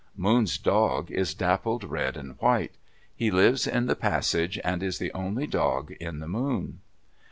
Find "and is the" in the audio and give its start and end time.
4.63-5.13